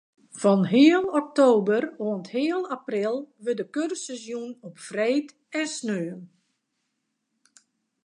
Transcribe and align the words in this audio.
Fan 0.43 0.61
heal 0.73 1.03
oktober 1.21 1.83
oant 2.07 2.27
heal 2.35 2.63
april 2.77 3.15
wurdt 3.43 3.61
de 3.61 3.67
kursus 3.75 4.21
jûn 4.29 4.49
op 4.67 4.75
freed 4.87 5.27
en 5.59 5.67
saterdei. 5.75 6.21